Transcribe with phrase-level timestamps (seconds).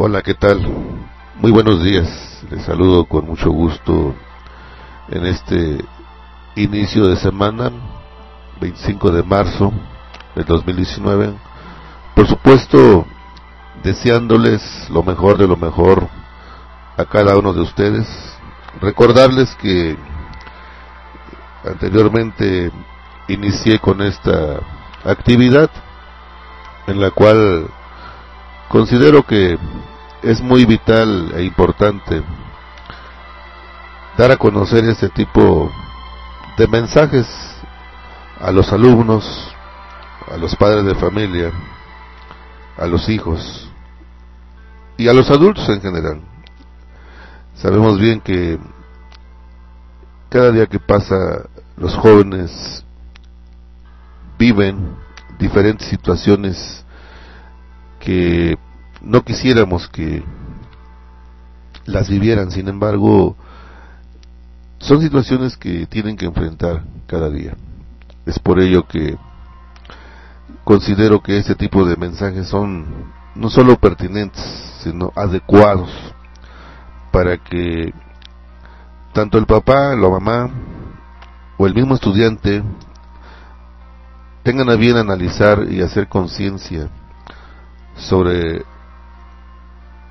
[0.00, 0.64] Hola, ¿qué tal?
[1.40, 2.06] Muy buenos días.
[2.52, 4.14] Les saludo con mucho gusto
[5.08, 5.84] en este
[6.54, 7.72] inicio de semana,
[8.60, 9.72] 25 de marzo
[10.36, 11.34] del 2019.
[12.14, 13.06] Por supuesto,
[13.82, 16.06] deseándoles lo mejor de lo mejor
[16.96, 18.06] a cada uno de ustedes.
[18.80, 19.96] Recordarles que
[21.64, 22.70] anteriormente
[23.26, 24.60] inicié con esta
[25.04, 25.68] actividad
[26.86, 27.66] en la cual
[28.68, 29.58] considero que
[30.22, 32.22] es muy vital e importante
[34.16, 35.70] dar a conocer este tipo
[36.56, 37.26] de mensajes
[38.40, 39.54] a los alumnos,
[40.30, 41.52] a los padres de familia,
[42.76, 43.70] a los hijos
[44.96, 46.20] y a los adultos en general.
[47.54, 48.58] Sabemos bien que
[50.28, 52.84] cada día que pasa los jóvenes
[54.36, 54.96] viven
[55.38, 56.84] diferentes situaciones
[58.00, 58.58] que
[59.00, 60.22] no quisiéramos que
[61.84, 63.36] las vivieran, sin embargo,
[64.78, 67.56] son situaciones que tienen que enfrentar cada día.
[68.26, 69.16] Es por ello que
[70.64, 72.86] considero que este tipo de mensajes son
[73.34, 74.42] no solo pertinentes,
[74.82, 75.90] sino adecuados
[77.10, 77.92] para que
[79.12, 80.50] tanto el papá, la mamá
[81.56, 82.62] o el mismo estudiante
[84.42, 86.88] tengan a bien analizar y hacer conciencia
[87.96, 88.64] sobre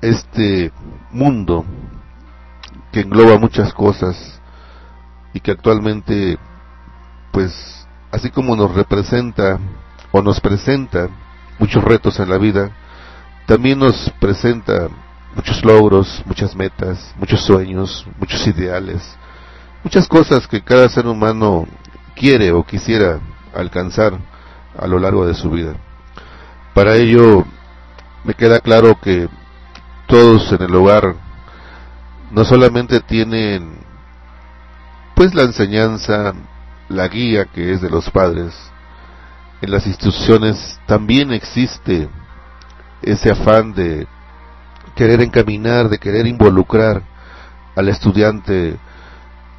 [0.00, 0.72] este
[1.10, 1.64] mundo
[2.92, 4.40] que engloba muchas cosas
[5.32, 6.38] y que actualmente
[7.32, 9.58] pues así como nos representa
[10.12, 11.08] o nos presenta
[11.58, 12.70] muchos retos en la vida
[13.46, 14.88] también nos presenta
[15.34, 19.02] muchos logros, muchas metas, muchos sueños, muchos ideales,
[19.82, 21.66] muchas cosas que cada ser humano
[22.14, 23.20] quiere o quisiera
[23.54, 24.18] alcanzar
[24.76, 25.74] a lo largo de su vida.
[26.74, 27.44] Para ello
[28.24, 29.28] me queda claro que
[30.08, 31.14] todos en el hogar
[32.30, 33.78] no solamente tienen
[35.14, 36.32] pues la enseñanza,
[36.88, 38.54] la guía que es de los padres,
[39.60, 42.08] en las instituciones también existe
[43.02, 44.06] ese afán de
[44.94, 47.02] querer encaminar, de querer involucrar
[47.76, 48.76] al estudiante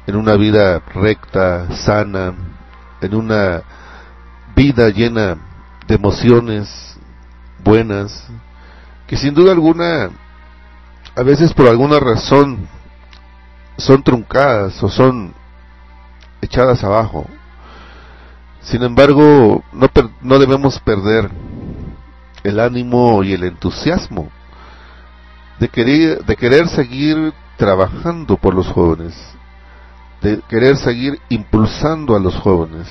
[0.06, 2.34] en una vida recta, sana,
[3.00, 3.62] en una
[4.56, 5.36] vida llena
[5.86, 6.98] de emociones
[7.62, 8.26] buenas,
[9.06, 10.10] que sin duda alguna,
[11.14, 12.68] a veces por alguna razón,
[13.76, 15.34] son truncadas o son
[16.40, 17.26] echadas abajo.
[18.62, 19.88] Sin embargo, no,
[20.20, 21.30] no debemos perder
[22.42, 24.30] el ánimo y el entusiasmo
[25.60, 29.14] de querer, de querer seguir trabajando por los jóvenes,
[30.22, 32.88] de querer seguir impulsando a los jóvenes.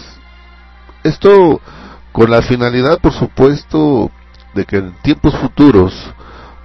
[1.04, 1.60] Esto
[2.12, 4.12] con la finalidad, por supuesto,
[4.54, 5.94] de que en tiempos futuros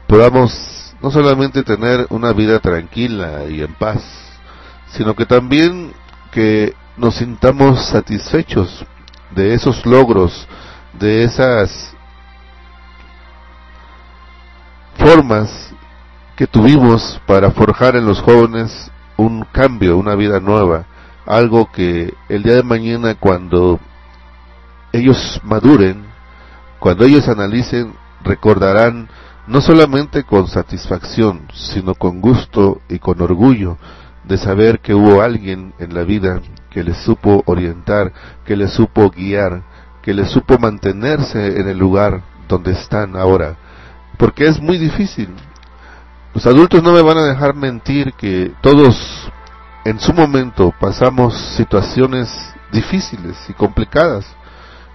[0.07, 4.03] podamos no solamente tener una vida tranquila y en paz,
[4.87, 5.93] sino que también
[6.33, 8.87] que nos sintamos satisfechos
[9.35, 10.49] de esos logros,
[10.95, 11.95] de esas
[14.97, 15.75] formas
[16.37, 20.87] que tuvimos para forjar en los jóvenes un cambio, una vida nueva,
[21.27, 23.79] algo que el día de mañana cuando
[24.91, 26.07] ellos maduren,
[26.79, 27.93] cuando ellos analicen,
[28.25, 29.11] recordarán
[29.47, 33.77] no solamente con satisfacción, sino con gusto y con orgullo
[34.25, 36.41] de saber que hubo alguien en la vida
[36.71, 38.13] que les supo orientar,
[38.45, 39.63] que les supo guiar,
[40.03, 43.57] que les supo mantenerse en el lugar donde están ahora.
[44.19, 45.29] Porque es muy difícil.
[46.33, 49.31] Los adultos no me van a dejar mentir que todos
[49.85, 52.29] en su momento pasamos situaciones
[52.73, 54.27] difíciles y complicadas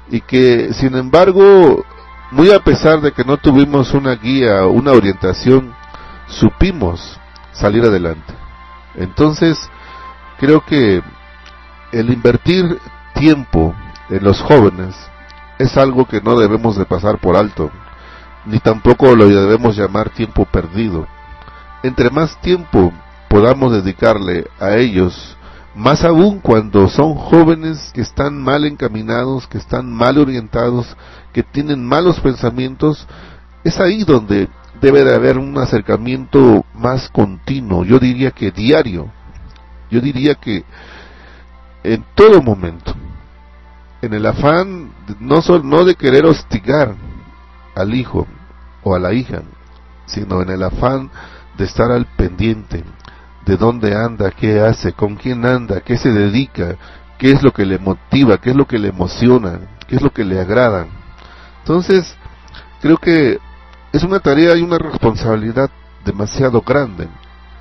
[0.10, 1.86] y que sin embargo,
[2.32, 5.74] muy a pesar de que no tuvimos una guía, una orientación,
[6.28, 7.20] supimos
[7.52, 8.34] salir adelante.
[8.96, 9.58] Entonces,
[10.40, 11.02] creo que
[11.92, 12.80] el invertir
[13.16, 13.76] tiempo
[14.10, 14.96] en los jóvenes
[15.58, 17.72] es algo que no debemos de pasar por alto,
[18.46, 21.08] ni tampoco lo debemos llamar tiempo perdido.
[21.84, 22.94] Entre más tiempo
[23.28, 25.38] podamos dedicarle a ellos,
[25.80, 30.86] más aún cuando son jóvenes que están mal encaminados, que están mal orientados,
[31.32, 33.08] que tienen malos pensamientos,
[33.64, 34.50] es ahí donde
[34.82, 39.10] debe de haber un acercamiento más continuo, yo diría que diario,
[39.90, 40.66] yo diría que
[41.84, 42.94] en todo momento,
[44.02, 44.92] en el afán
[45.22, 46.94] no, no de querer hostigar
[47.74, 48.28] al hijo
[48.84, 49.44] o a la hija,
[50.08, 51.10] sino en el afán
[51.58, 52.84] de estar al pendiente
[53.46, 56.76] de dónde anda, qué hace, con quién anda, qué se dedica,
[57.18, 60.12] qué es lo que le motiva, qué es lo que le emociona, qué es lo
[60.12, 60.88] que le agrada.
[61.60, 62.16] Entonces,
[62.82, 63.40] creo que
[63.92, 65.70] es una tarea y una responsabilidad
[66.06, 67.08] demasiado grande.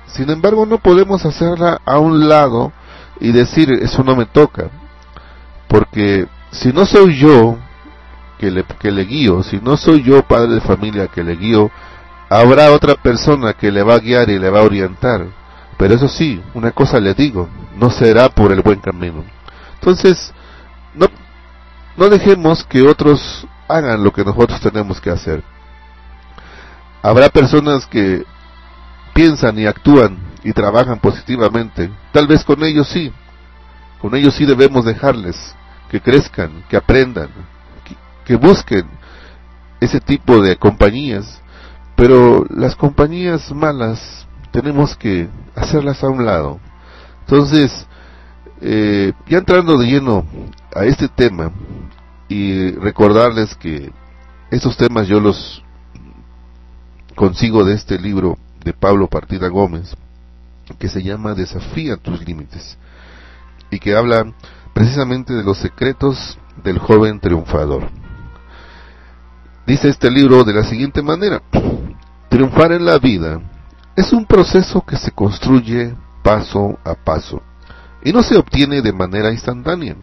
[0.07, 2.71] Sin embargo, no podemos hacerla a un lado
[3.19, 4.69] y decir, eso no me toca.
[5.67, 7.57] Porque si no soy yo
[8.39, 11.69] que le, que le guío, si no soy yo padre de familia que le guío,
[12.29, 15.27] habrá otra persona que le va a guiar y le va a orientar.
[15.79, 17.47] Pero eso sí, una cosa le digo,
[17.77, 19.23] no será por el buen camino.
[19.75, 20.33] Entonces,
[20.93, 21.07] no,
[21.95, 25.41] no dejemos que otros hagan lo que nosotros tenemos que hacer.
[27.01, 28.25] Habrá personas que
[29.13, 31.89] piensan y actúan y trabajan positivamente.
[32.11, 33.13] Tal vez con ellos sí.
[34.01, 35.55] Con ellos sí debemos dejarles
[35.89, 37.29] que crezcan, que aprendan,
[38.25, 38.83] que, busquen
[39.79, 41.41] ese tipo de compañías.
[41.95, 46.59] Pero las compañías malas tenemos que hacerlas a un lado.
[47.21, 47.85] Entonces,
[48.61, 50.25] eh, ya entrando de lleno
[50.75, 51.51] a este tema
[52.27, 53.91] y recordarles que
[54.51, 55.63] estos temas yo los
[57.15, 59.95] consigo de este libro de Pablo Partida Gómez,
[60.77, 62.77] que se llama Desafía tus límites,
[63.71, 64.31] y que habla
[64.73, 67.89] precisamente de los secretos del joven triunfador.
[69.67, 71.41] Dice este libro de la siguiente manera,
[72.29, 73.41] triunfar en la vida
[73.99, 75.93] es un proceso que se construye
[76.23, 77.41] paso a paso
[78.01, 79.97] y no se obtiene de manera instantánea.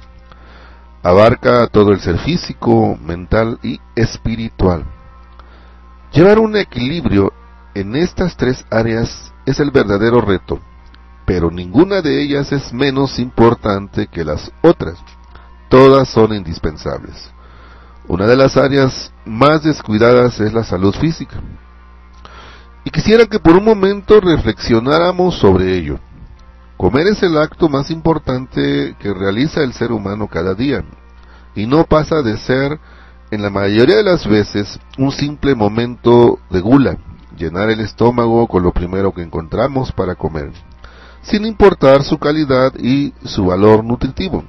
[1.03, 4.85] Abarca todo el ser físico, mental y espiritual.
[6.13, 7.33] Llevar un equilibrio
[7.75, 10.61] en estas tres áreas es el verdadero reto,
[11.25, 14.99] pero ninguna de ellas es menos importante que las otras.
[15.71, 17.31] Todas son indispensables.
[18.09, 21.41] Una de las áreas más descuidadas es la salud física.
[22.87, 25.99] Y quisiera que por un momento reflexionáramos sobre ello.
[26.77, 30.85] Comer es el acto más importante que realiza el ser humano cada día,
[31.57, 32.79] y no pasa de ser
[33.33, 36.97] en la mayoría de las veces un simple momento de gula,
[37.37, 40.53] llenar el estómago con lo primero que encontramos para comer,
[41.23, 44.45] sin importar su calidad y su valor nutritivo.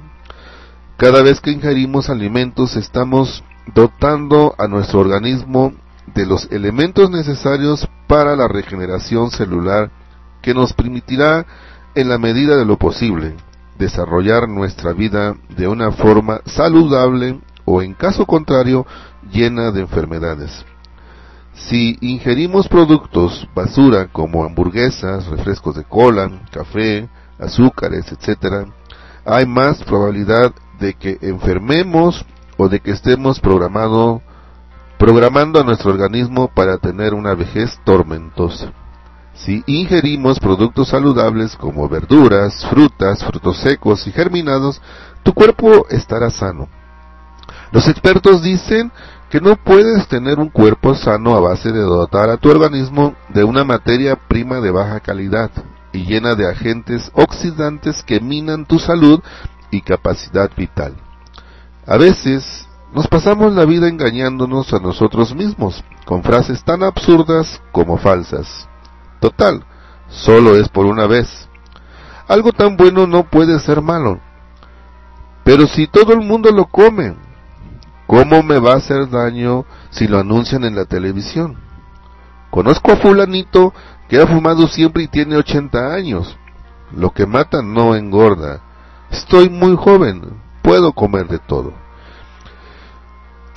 [0.96, 3.44] Cada vez que ingerimos alimentos estamos
[3.74, 5.74] dotando a nuestro organismo
[6.14, 9.92] de los elementos necesarios para la regeneración celular
[10.42, 11.46] que nos permitirá,
[11.96, 13.36] en la medida de lo posible,
[13.78, 18.86] desarrollar nuestra vida de una forma saludable o en caso contrario
[19.32, 20.66] llena de enfermedades.
[21.54, 27.10] Si ingerimos productos basura como hamburguesas, refrescos de cola, café,
[27.40, 28.68] azúcares, etc.,
[29.26, 32.26] hay más probabilidad de que enfermemos
[32.58, 34.22] o de que estemos programado,
[34.98, 38.72] programando a nuestro organismo para tener una vejez tormentosa.
[39.36, 44.82] Si ingerimos productos saludables como verduras, frutas, frutos secos y germinados,
[45.22, 46.68] tu cuerpo estará sano.
[47.72, 48.92] Los expertos dicen
[49.30, 53.44] que no puedes tener un cuerpo sano a base de dotar a tu organismo de
[53.44, 55.52] una materia prima de baja calidad
[55.92, 59.22] y llena de agentes oxidantes que minan tu salud
[59.70, 60.96] y capacidad vital.
[61.86, 67.98] A veces nos pasamos la vida engañándonos a nosotros mismos con frases tan absurdas como
[67.98, 68.68] falsas.
[69.20, 69.64] Total,
[70.10, 71.50] solo es por una vez.
[72.28, 74.20] Algo tan bueno no puede ser malo.
[75.44, 77.16] Pero si todo el mundo lo come,
[78.08, 81.58] ¿Cómo me va a hacer daño si lo anuncian en la televisión?
[82.50, 83.74] Conozco a fulanito
[84.08, 86.38] que ha fumado siempre y tiene 80 años.
[86.96, 88.62] Lo que mata no engorda.
[89.12, 90.22] Estoy muy joven,
[90.62, 91.74] puedo comer de todo.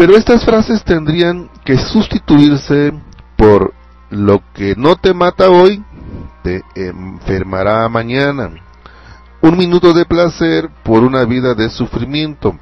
[0.01, 2.91] Pero estas frases tendrían que sustituirse
[3.37, 3.75] por
[4.09, 5.85] lo que no te mata hoy,
[6.43, 8.51] te enfermará mañana.
[9.43, 12.59] Un minuto de placer por una vida de sufrimiento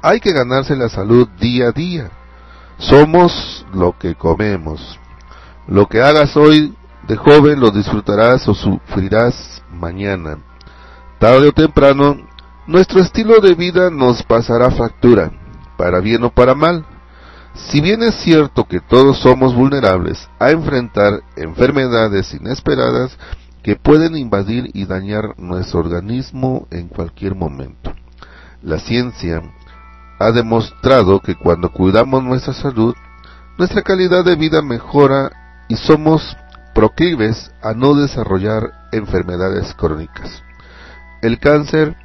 [0.00, 2.12] hay que ganarse la salud día a día.
[2.78, 5.00] Somos lo que comemos.
[5.66, 6.72] Lo que hagas hoy
[7.08, 10.38] de joven lo disfrutarás o sufrirás mañana.
[11.18, 12.16] Tarde o temprano,
[12.68, 15.32] nuestro estilo de vida nos pasará factura,
[15.76, 16.84] para bien o para mal.
[17.54, 23.16] Si bien es cierto que todos somos vulnerables a enfrentar enfermedades inesperadas,
[23.64, 27.94] que pueden invadir y dañar nuestro organismo en cualquier momento.
[28.62, 29.42] La ciencia
[30.18, 32.94] ha demostrado que cuando cuidamos nuestra salud,
[33.56, 35.30] nuestra calidad de vida mejora
[35.68, 36.36] y somos
[36.74, 40.42] proclives a no desarrollar enfermedades crónicas.
[41.22, 41.96] El cáncer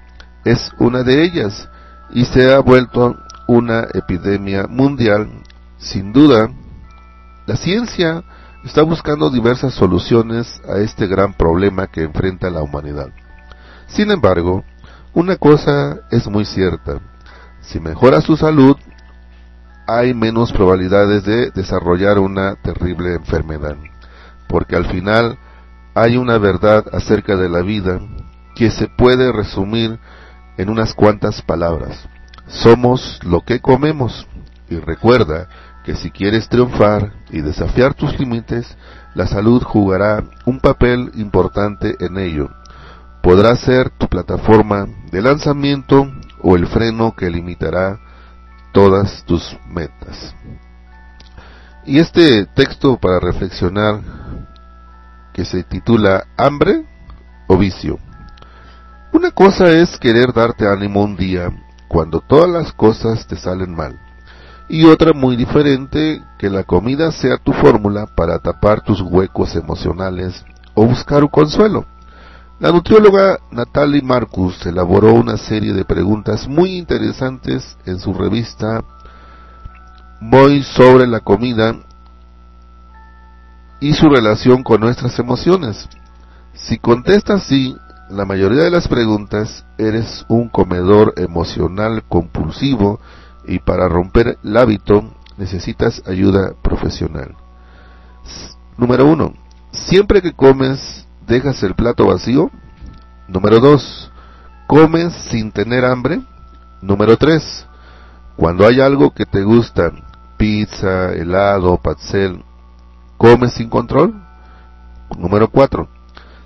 [0.46, 1.68] es una de ellas
[2.12, 3.18] y se ha vuelto
[3.50, 5.28] una epidemia mundial.
[5.80, 6.52] Sin duda,
[7.48, 8.24] la ciencia
[8.64, 13.10] está buscando diversas soluciones a este gran problema que enfrenta la humanidad.
[13.88, 14.64] Sin embargo,
[15.16, 17.00] una cosa es muy cierta.
[17.62, 18.78] Si mejora su salud,
[19.88, 23.78] hay menos probabilidades de desarrollar una terrible enfermedad.
[24.48, 25.40] Porque al final
[25.96, 28.00] hay una verdad acerca de la vida
[28.54, 29.98] que se puede resumir
[30.58, 32.08] en unas cuantas palabras.
[32.50, 34.28] Somos lo que comemos.
[34.70, 35.48] Y recuerda
[35.84, 38.76] que si quieres triunfar y desafiar tus límites,
[39.16, 42.50] la salud jugará un papel importante en ello.
[43.22, 48.00] Podrá ser tu plataforma de lanzamiento o el freno que limitará
[48.72, 50.36] todas tus metas.
[51.86, 54.02] Y este texto para reflexionar
[55.34, 56.86] que se titula Hambre
[57.48, 58.00] o vicio.
[59.12, 61.52] Una cosa es querer darte ánimo un día
[61.90, 64.00] cuando todas las cosas te salen mal.
[64.70, 70.46] Y otra muy diferente, que la comida sea tu fórmula para tapar tus huecos emocionales
[70.76, 71.86] o buscar un consuelo.
[72.60, 78.84] La nutrióloga Natalie Marcus elaboró una serie de preguntas muy interesantes en su revista
[80.22, 81.74] Voy sobre la comida
[83.80, 85.88] y su relación con nuestras emociones.
[86.54, 87.74] Si contestas sí,
[88.10, 93.00] la mayoría de las preguntas, eres un comedor emocional compulsivo
[93.46, 95.04] y para romper el hábito
[95.38, 97.36] necesitas ayuda profesional.
[98.78, 99.34] Número uno,
[99.72, 102.50] siempre que comes ¿Dejas el plato vacío?
[103.28, 104.12] Número 2.
[104.66, 106.22] ¿Comes sin tener hambre?
[106.82, 107.68] Número 3.
[108.36, 109.92] Cuando hay algo que te gusta,
[110.38, 112.44] pizza, helado, pastel,
[113.16, 114.20] ¿comes sin control?
[115.20, 115.88] Número 4.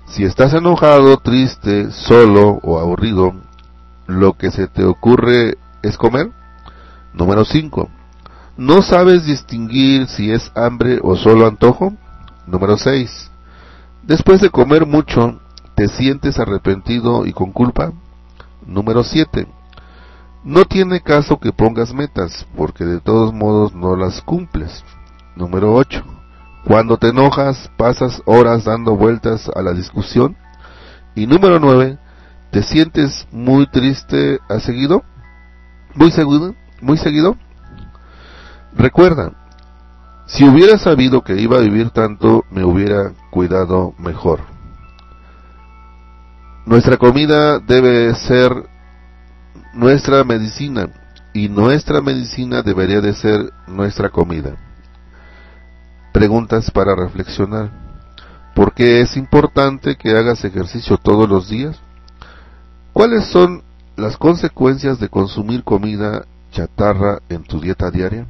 [0.06, 3.34] Si estás enojado, triste, solo o aburrido,
[4.06, 6.30] ¿lo que se te ocurre es comer?
[7.12, 7.88] Número 5.
[8.56, 11.94] ¿No sabes distinguir si es hambre o solo antojo?
[12.46, 13.30] Número 6.
[14.02, 15.40] Después de comer mucho,
[15.74, 17.92] ¿te sientes arrepentido y con culpa?
[18.66, 19.48] Número 7.
[20.44, 24.84] No tiene caso que pongas metas, porque de todos modos no las cumples.
[25.34, 26.03] Número 8.
[26.74, 30.36] Cuando te enojas, pasas horas dando vueltas a la discusión.
[31.14, 32.00] Y número 9.
[32.50, 35.04] ¿Te sientes muy triste a seguido?
[35.94, 36.52] ¿Muy seguido?
[36.80, 37.36] ¿Muy seguido?
[38.76, 39.30] Recuerda,
[40.26, 44.40] si hubiera sabido que iba a vivir tanto, me hubiera cuidado mejor.
[46.66, 48.50] Nuestra comida debe ser
[49.74, 50.88] nuestra medicina
[51.32, 54.56] y nuestra medicina debería de ser nuestra comida.
[56.14, 57.72] Preguntas para reflexionar.
[58.54, 61.76] ¿Por qué es importante que hagas ejercicio todos los días?
[62.92, 63.64] ¿Cuáles son
[63.96, 68.28] las consecuencias de consumir comida chatarra en tu dieta diaria?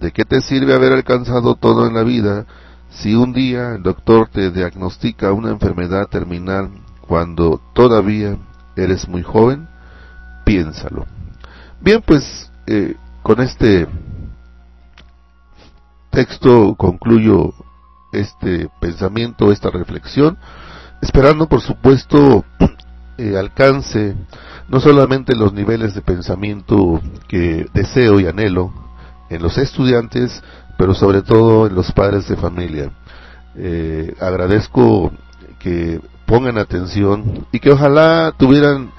[0.00, 2.46] ¿De qué te sirve haber alcanzado todo en la vida
[2.88, 6.70] si un día el doctor te diagnostica una enfermedad terminal
[7.02, 8.38] cuando todavía
[8.74, 9.68] eres muy joven?
[10.46, 11.04] Piénsalo.
[11.78, 13.86] Bien, pues eh, con este
[16.16, 17.52] texto concluyo
[18.10, 20.38] este pensamiento, esta reflexión,
[21.02, 22.42] esperando por supuesto
[23.18, 24.16] eh, alcance
[24.66, 28.72] no solamente los niveles de pensamiento que deseo y anhelo,
[29.28, 30.42] en los estudiantes,
[30.78, 32.92] pero sobre todo en los padres de familia.
[33.54, 35.12] Eh, agradezco
[35.58, 38.90] que pongan atención y que ojalá tuvieran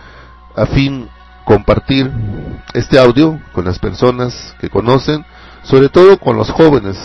[0.56, 1.08] a fin
[1.46, 2.12] compartir
[2.76, 5.26] este audio con las personas que conocen,
[5.68, 6.98] sobre todo con los jóvenes,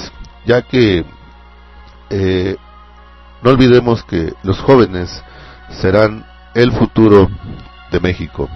[0.47, 1.05] ya que
[2.11, 2.57] eh,
[3.43, 5.23] no olvidemos que los jóvenes
[5.81, 7.29] serán el futuro
[7.91, 8.49] de México.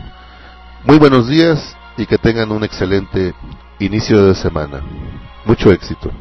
[0.84, 3.34] Muy buenos días y que tengan un excelente
[3.80, 4.80] inicio de semana.
[5.44, 6.12] Mucho éxito.